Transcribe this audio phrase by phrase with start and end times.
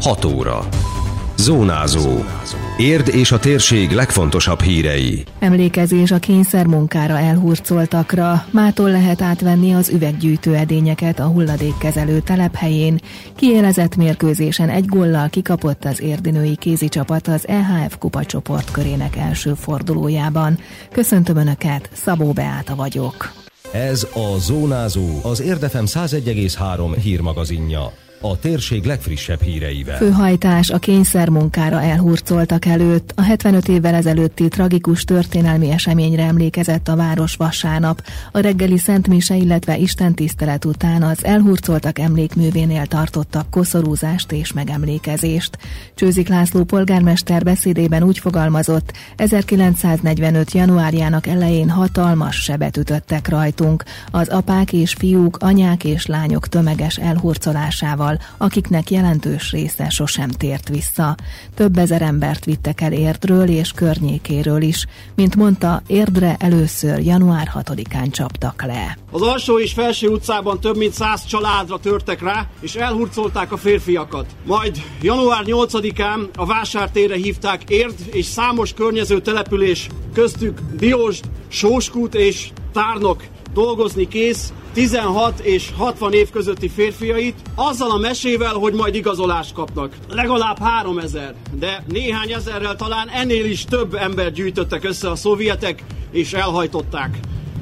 [0.00, 0.68] 6 óra.
[1.36, 2.24] Zónázó.
[2.76, 5.24] Érd és a térség legfontosabb hírei.
[5.38, 8.44] Emlékezés a kényszer munkára elhurcoltakra.
[8.50, 13.00] Mától lehet átvenni az üveggyűjtő edényeket a hulladékkezelő telephelyén.
[13.36, 20.58] Kiélezett mérkőzésen egy gollal kikapott az érdinői kézi csapat az EHF kupa csoportkörének első fordulójában.
[20.92, 23.32] Köszöntöm Önöket, Szabó Beáta vagyok.
[23.72, 27.92] Ez a Zónázó, az Érdefem 101,3 hírmagazinja
[28.22, 29.96] a térség legfrissebb híreivel.
[29.96, 33.12] Főhajtás a kényszermunkára elhurcoltak előtt.
[33.16, 38.02] A 75 évvel ezelőtti tragikus történelmi eseményre emlékezett a város vasárnap.
[38.32, 45.58] A reggeli szentmise, illetve istentisztelet után az elhurcoltak emlékművénél tartottak koszorúzást és megemlékezést.
[45.94, 50.52] Csőzik László polgármester beszédében úgy fogalmazott, 1945.
[50.52, 53.84] januárjának elején hatalmas sebet ütöttek rajtunk.
[54.10, 60.68] Az apák és fiúk, anyák és lányok tömeges elhurcolásával fiatal, akiknek jelentős része sosem tért
[60.68, 61.14] vissza.
[61.54, 64.86] Több ezer embert vittek el Érdről és környékéről is.
[65.14, 68.98] Mint mondta, Érdre először január 6-án csaptak le.
[69.10, 74.26] Az alsó és felső utcában több mint száz családra törtek rá, és elhurcolták a férfiakat.
[74.46, 82.48] Majd január 8-án a vásártérre hívták Érd és számos környező település, köztük Diósd, Sóskút és
[82.72, 83.22] Tárnok
[83.54, 89.96] dolgozni kész 16 és 60 év közötti férfiait, azzal a mesével, hogy majd igazolást kapnak.
[90.08, 96.32] Legalább 3000, de néhány ezerrel talán ennél is több ember gyűjtöttek össze a szovjetek, és
[96.32, 97.18] elhajtották.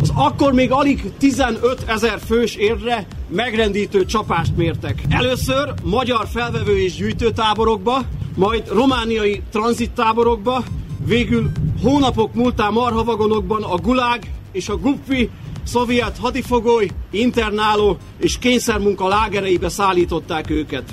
[0.00, 5.02] Az akkor még alig 15 ezer fős érre megrendítő csapást mértek.
[5.08, 8.02] Először magyar felvevő és gyűjtőtáborokba,
[8.36, 10.64] majd romániai tranzittáborokba,
[11.06, 11.50] végül
[11.82, 15.30] hónapok múltán marhavagonokban a Gulág és a Guppi
[15.64, 20.84] szovjet hadifogoly, internáló és kényszermunka lágereibe szállították őket.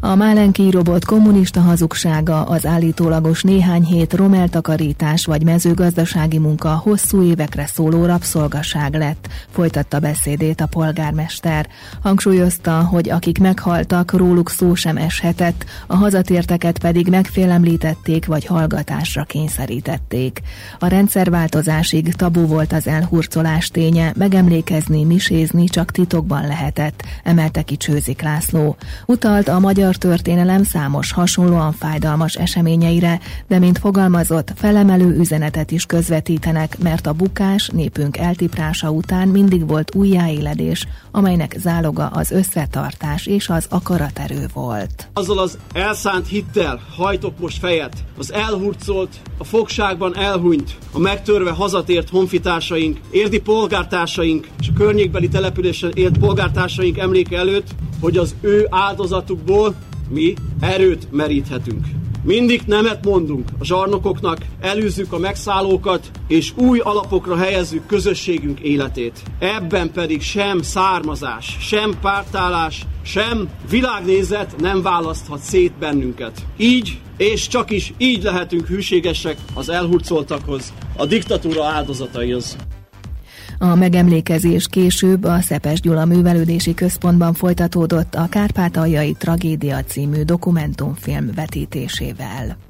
[0.00, 7.66] A Málenki robot kommunista hazugsága, az állítólagos néhány hét romeltakarítás vagy mezőgazdasági munka hosszú évekre
[7.66, 11.68] szóló rabszolgaság lett, folytatta beszédét a polgármester.
[12.02, 20.42] Hangsúlyozta, hogy akik meghaltak, róluk szó sem eshetett, a hazatérteket pedig megfélemlítették vagy hallgatásra kényszerítették.
[20.78, 28.22] A rendszerváltozásig tabu volt az elhurcolás ténye, megemlékezni, misézni csak titokban lehetett, emelte ki Csőzik
[28.22, 28.76] László.
[29.06, 36.78] Utalt a magyar történelem számos hasonlóan fájdalmas eseményeire, de mint fogalmazott, felemelő üzenetet is közvetítenek,
[36.78, 43.66] mert a bukás népünk eltiprása után mindig volt újjáéledés, amelynek záloga az összetartás és az
[43.68, 45.08] akaraterő volt.
[45.12, 52.08] Azzal az elszánt hittel hajtok most fejet, az elhurcolt, a fogságban elhunyt, a megtörve hazatért
[52.08, 59.74] honfitársaink, érdi polgártársaink és a környékbeli településen élt polgártársaink emléke előtt, hogy az ő áldozatukból
[60.08, 61.86] mi erőt meríthetünk.
[62.22, 69.22] Mindig nemet mondunk a zsarnokoknak, elűzzük a megszállókat, és új alapokra helyezzük közösségünk életét.
[69.38, 76.46] Ebben pedig sem származás, sem pártállás, sem világnézet nem választhat szét bennünket.
[76.56, 82.56] Így és csak is így lehetünk hűségesek az elhurcoltakhoz, a diktatúra áldozataihoz.
[83.58, 92.65] A megemlékezés később a Szepes Gyula Művelődési Központban folytatódott a Kárpátaljai Tragédia című dokumentumfilm vetítésével.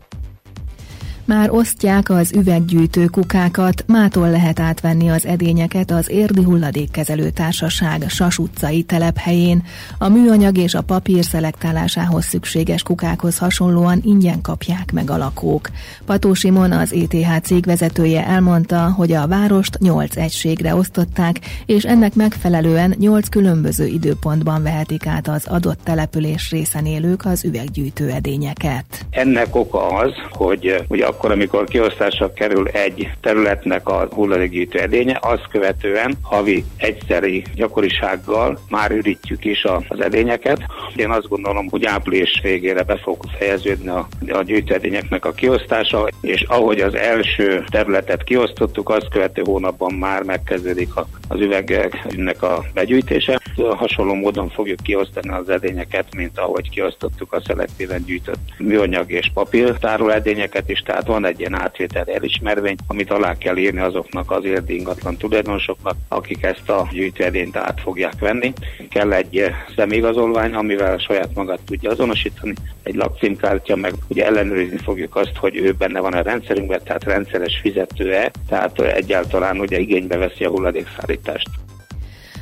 [1.27, 8.39] Már osztják az üveggyűjtő kukákat, mától lehet átvenni az edényeket az Érdi Hulladékkezelő Társaság Sas
[8.39, 9.63] utcai telephelyén.
[9.99, 15.71] A műanyag és a papír szelektálásához szükséges kukákhoz hasonlóan ingyen kapják meg a lakók.
[16.05, 22.15] Pató Simon, az ETH cég vezetője elmondta, hogy a várost 8 egységre osztották, és ennek
[22.15, 29.07] megfelelően 8 különböző időpontban vehetik át az adott település részen élők az üveggyűjtő edényeket.
[29.11, 35.19] Ennek oka az, hogy, hogy a akkor, amikor kiosztásra kerül egy területnek a hulladékgyűjtő edénye,
[35.23, 40.61] azt követően havi egyszeri gyakorisággal már ürítjük is az edényeket.
[40.97, 46.43] Én azt gondolom, hogy április végére be fog fejeződni a, a gyűjtőedényeknek a kiosztása, és
[46.43, 50.91] ahogy az első területet kiosztottuk, azt követő hónapban már megkezdődik
[51.29, 53.41] az üvegnek a begyűjtése.
[53.57, 59.75] Hasonló módon fogjuk kiosztani az edényeket, mint ahogy kiosztottuk a szelektíven gyűjtött műanyag és papír
[60.09, 64.75] edényeket is, tehát van egy ilyen átvétel elismervény, amit alá kell írni azoknak az érdi
[64.75, 68.53] ingatlan tulajdonosoknak, akik ezt a gyűjtőedényt át fogják venni.
[68.91, 75.37] Kell egy személyigazolvány, amivel saját magát tudja azonosítani, egy lakcímkártya, meg ugye ellenőrizni fogjuk azt,
[75.37, 80.51] hogy ő benne van a rendszerünkben, tehát rendszeres fizető-e, tehát egyáltalán ugye igénybe veszi a
[80.51, 81.49] hulladékszállítást.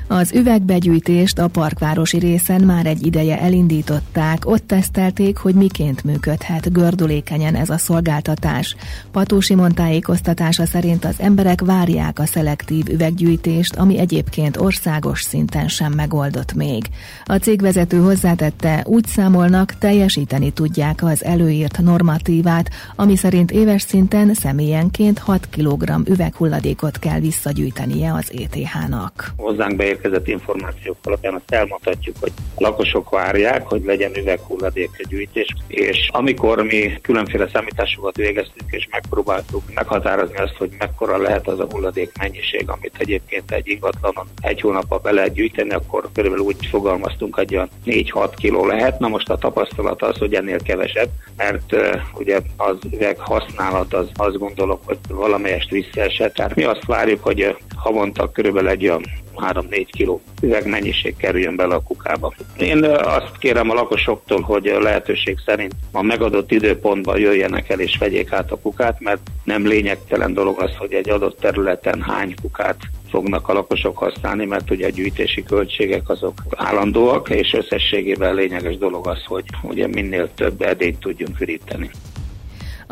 [0.09, 7.55] Az üvegbegyűjtést a parkvárosi részen már egy ideje elindították, ott tesztelték, hogy miként működhet gördülékenyen
[7.55, 8.77] ez a szolgáltatás.
[9.13, 15.93] Pató Simon tájékoztatása szerint az emberek várják a szelektív üveggyűjtést, ami egyébként országos szinten sem
[15.93, 16.85] megoldott még.
[17.25, 25.19] A cégvezető hozzátette, úgy számolnak, teljesíteni tudják az előírt normatívát, ami szerint éves szinten személyenként
[25.19, 29.33] 6 kg üveghulladékot kell visszagyűjtenie az ETH-nak.
[29.37, 36.09] Hozzánk beérkezett információk alapján azt elmondhatjuk, hogy a lakosok várják, hogy legyen üveghulladék gyűjtés, és
[36.13, 42.11] amikor mi különféle számításokat végeztünk, és megpróbáltuk meghatározni azt, hogy mekkora lehet az a hulladék
[42.19, 47.55] mennyiség, amit egyébként egy ingatlanon egy hónapba be lehet gyűjteni, akkor körülbelül úgy fogalmaztunk, hogy
[47.55, 48.99] olyan 4-6 kiló lehet.
[48.99, 54.09] Na most a tapasztalat az, hogy ennél kevesebb, mert uh, ugye az üveg használat az
[54.15, 56.35] azt gondolok, hogy valamelyest visszaesett.
[56.35, 59.05] Tehát mi azt várjuk, hogy havonta körülbelül egy olyan
[59.37, 62.35] 3-4 kiló üvegmennyiség kerüljön bele a kukába.
[62.59, 68.33] Én azt kérem a lakosoktól, hogy lehetőség szerint a megadott időpontban jöjjenek el és vegyék
[68.33, 72.77] át a kukát, mert nem lényegtelen dolog az, hogy egy adott területen hány kukát
[73.11, 79.07] fognak a lakosok használni, mert ugye a gyűjtési költségek azok állandóak, és összességében lényeges dolog
[79.07, 81.91] az, hogy ugye minél több edényt tudjunk üríteni.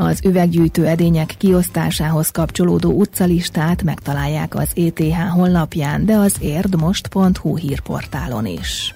[0.07, 8.95] Az üveggyűjtő edények kiosztásához kapcsolódó utcalistát megtalálják az ETH honlapján, de az érdmost.hu hírportálon is.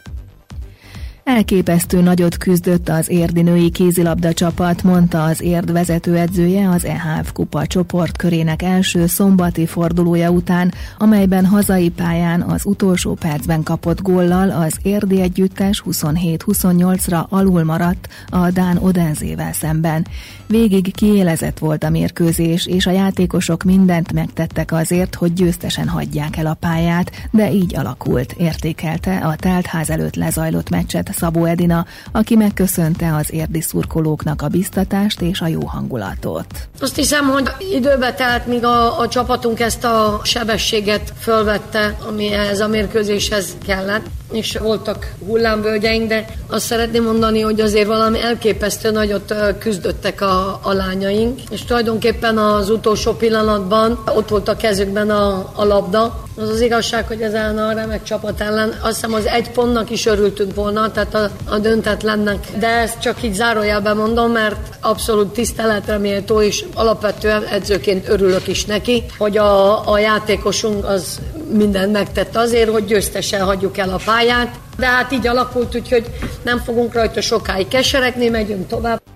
[1.26, 7.67] Elképesztő nagyot küzdött az érdi női kézilabda csapat, mondta az érd vezetőedzője az EHF Kupa
[7.67, 15.20] csoportkörének első szombati fordulója után, amelyben hazai pályán az utolsó percben kapott góllal az érdi
[15.20, 20.06] együttes 27-28-ra alul maradt a Dán Odenzével szemben.
[20.46, 26.46] Végig kiélezett volt a mérkőzés, és a játékosok mindent megtettek azért, hogy győztesen hagyják el
[26.46, 33.14] a pályát, de így alakult, értékelte a teltház előtt lezajlott meccset Szabó Edina, aki megköszönte
[33.14, 36.46] az érdi szurkolóknak a biztatást és a jó hangulatot.
[36.80, 42.60] Azt hiszem, hogy időbe telt, míg a, a csapatunk ezt a sebességet fölvette, ami ehhez
[42.60, 49.34] a mérkőzéshez kellett és voltak hullámvölgyeink, de azt szeretném mondani, hogy azért valami elképesztő nagyot
[49.58, 55.64] küzdöttek a, a lányaink, és tulajdonképpen az utolsó pillanatban ott volt a kezükben a, a
[55.64, 56.25] labda.
[56.40, 60.06] Az az igazság, hogy ezen a remek csapat ellen azt hiszem az egy pontnak is
[60.06, 62.46] örültünk volna, tehát a, a döntetlennek.
[62.58, 68.64] De ezt csak így zárójelben mondom, mert abszolút tiszteletre méltó, és alapvetően edzőként örülök is
[68.64, 74.58] neki, hogy a, a játékosunk az mindent megtett azért, hogy győztesen hagyjuk el a pályát.
[74.78, 76.10] De hát így alakult, úgyhogy
[76.43, 79.15] nem fogunk rajta sokáig keseregni, megyünk tovább.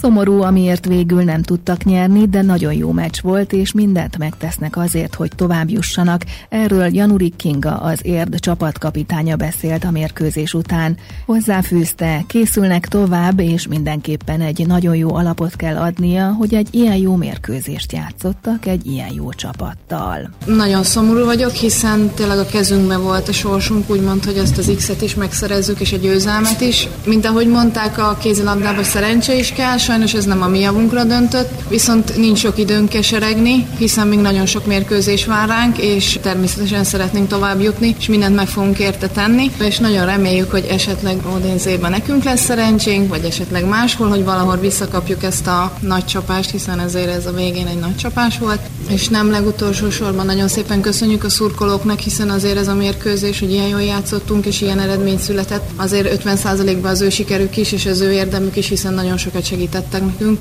[0.00, 5.14] Szomorú, amiért végül nem tudtak nyerni, de nagyon jó meccs volt, és mindent megtesznek azért,
[5.14, 6.22] hogy tovább jussanak.
[6.48, 10.96] Erről Janurik Kinga, az érd csapatkapitánya beszélt a mérkőzés után.
[11.26, 17.14] Hozzáfűzte, készülnek tovább, és mindenképpen egy nagyon jó alapot kell adnia, hogy egy ilyen jó
[17.14, 20.30] mérkőzést játszottak egy ilyen jó csapattal.
[20.46, 25.02] Nagyon szomorú vagyok, hiszen tényleg a kezünkben volt a sorsunk, úgymond, hogy ezt az X-et
[25.02, 26.88] is megszerezzük, és egy győzelmet is.
[27.04, 31.50] Mint ahogy mondták, a kézilabdában szerencse is kell, sajnos ez nem a mi javunkra döntött,
[31.68, 37.28] viszont nincs sok időnk keseregni, hiszen még nagyon sok mérkőzés vár ránk, és természetesen szeretnénk
[37.28, 42.24] tovább jutni, és mindent meg fogunk érte tenni, és nagyon reméljük, hogy esetleg Odénzében nekünk
[42.24, 47.26] lesz szerencsénk, vagy esetleg máshol, hogy valahol visszakapjuk ezt a nagy csapást, hiszen ezért ez
[47.26, 48.60] a végén egy nagy csapás volt.
[48.88, 53.52] És nem legutolsó sorban nagyon szépen köszönjük a szurkolóknak, hiszen azért ez a mérkőzés, hogy
[53.52, 58.00] ilyen jól játszottunk, és ilyen eredmény született, azért 50%-ban az ő sikerük is, és az
[58.00, 60.38] ő érdemük is, hiszen nagyon sokat segített segítettek nekünk.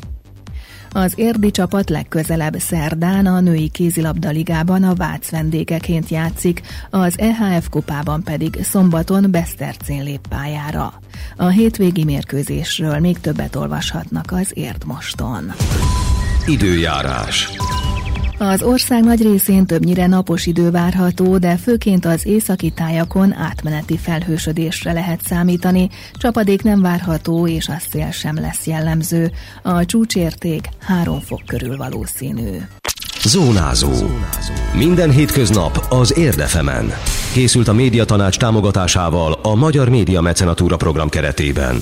[0.92, 7.70] Az érdi csapat legközelebb szerdán a női kézilabda ligában a Vác vendégeként játszik, az EHF
[7.70, 10.94] kupában pedig szombaton Besztercén lép pályára.
[11.36, 15.54] A hétvégi mérkőzésről még többet olvashatnak az Érdmoston.
[16.46, 17.50] Időjárás.
[18.40, 24.92] Az ország nagy részén többnyire napos idő várható, de főként az északi tájakon átmeneti felhősödésre
[24.92, 29.32] lehet számítani, csapadék nem várható, és a szél sem lesz jellemző.
[29.64, 32.58] A csúcsérték 3 fok körül valószínű.
[33.24, 33.92] Zónázó.
[34.74, 36.94] Minden hétköznap az Érdefemen.
[37.34, 41.76] Készült a médiatanács támogatásával a Magyar Média Mecenatúra program keretében.